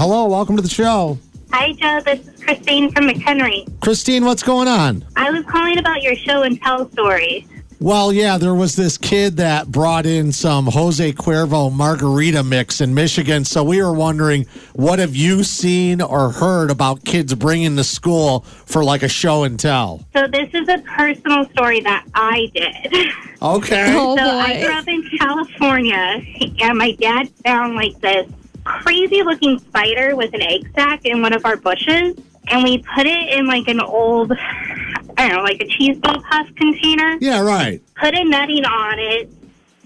Hello, 0.00 0.24
welcome 0.28 0.56
to 0.56 0.62
the 0.62 0.68
show. 0.70 1.18
Hi, 1.52 1.72
Joe. 1.72 2.00
This 2.00 2.26
is 2.26 2.42
Christine 2.42 2.90
from 2.90 3.06
McHenry. 3.06 3.68
Christine, 3.82 4.24
what's 4.24 4.42
going 4.42 4.66
on? 4.66 5.04
I 5.14 5.30
was 5.30 5.44
calling 5.44 5.76
about 5.76 6.00
your 6.00 6.16
show 6.16 6.42
and 6.42 6.58
tell 6.62 6.90
story. 6.90 7.46
Well, 7.80 8.10
yeah, 8.10 8.38
there 8.38 8.54
was 8.54 8.76
this 8.76 8.96
kid 8.96 9.36
that 9.36 9.70
brought 9.70 10.06
in 10.06 10.32
some 10.32 10.64
Jose 10.68 11.12
Cuervo 11.12 11.70
margarita 11.70 12.42
mix 12.42 12.80
in 12.80 12.94
Michigan. 12.94 13.44
So 13.44 13.62
we 13.62 13.82
were 13.82 13.92
wondering, 13.92 14.46
what 14.72 15.00
have 15.00 15.14
you 15.14 15.44
seen 15.44 16.00
or 16.00 16.30
heard 16.30 16.70
about 16.70 17.04
kids 17.04 17.34
bringing 17.34 17.76
to 17.76 17.84
school 17.84 18.40
for 18.40 18.82
like 18.82 19.02
a 19.02 19.08
show 19.08 19.44
and 19.44 19.60
tell? 19.60 20.06
So 20.14 20.26
this 20.26 20.48
is 20.54 20.66
a 20.70 20.78
personal 20.78 21.44
story 21.50 21.80
that 21.80 22.06
I 22.14 22.50
did. 22.54 23.12
Okay. 23.42 23.94
Oh, 23.98 24.16
so 24.16 24.38
I 24.38 24.62
grew 24.62 24.72
up 24.72 24.88
in 24.88 25.18
California, 25.18 26.22
and 26.62 26.78
my 26.78 26.92
dad 26.92 27.28
found 27.44 27.74
like 27.74 28.00
this 28.00 28.26
crazy 28.64 29.22
looking 29.22 29.58
spider 29.58 30.16
with 30.16 30.32
an 30.34 30.42
egg 30.42 30.70
sac 30.74 31.04
in 31.04 31.22
one 31.22 31.32
of 31.32 31.44
our 31.44 31.56
bushes, 31.56 32.16
and 32.48 32.62
we 32.62 32.78
put 32.78 33.06
it 33.06 33.28
in 33.30 33.46
like 33.46 33.68
an 33.68 33.80
old, 33.80 34.32
I 34.32 35.28
don't 35.28 35.36
know, 35.36 35.42
like 35.42 35.60
a 35.60 35.66
cheese 35.66 35.98
ball 35.98 36.20
puff 36.22 36.48
container. 36.56 37.16
Yeah, 37.20 37.40
right. 37.40 37.82
put 37.94 38.14
a 38.14 38.24
netting 38.24 38.64
on 38.64 38.98
it, 38.98 39.32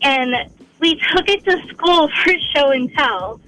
and 0.03 0.51
we 0.81 1.01
took 1.13 1.29
it 1.29 1.45
to 1.45 1.67
school 1.69 2.09
for 2.25 2.33
show 2.55 2.71
and 2.71 2.93
tell. 2.93 3.41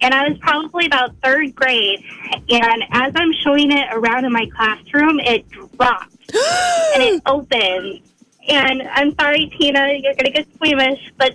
And 0.00 0.12
I 0.12 0.28
was 0.28 0.36
probably 0.38 0.86
about 0.86 1.16
third 1.22 1.54
grade, 1.54 2.04
and 2.50 2.82
as 2.90 3.12
I'm 3.16 3.32
showing 3.32 3.72
it 3.72 3.88
around 3.92 4.26
in 4.26 4.32
my 4.32 4.46
classroom, 4.54 5.18
it 5.20 5.48
dropped 5.48 6.12
and 6.94 7.02
it 7.02 7.22
opened. 7.24 8.00
And 8.46 8.82
I'm 8.82 9.14
sorry, 9.14 9.50
Tina, 9.58 9.94
you're 9.98 10.14
gonna 10.14 10.30
get 10.30 10.46
squeamish, 10.54 11.10
but 11.16 11.34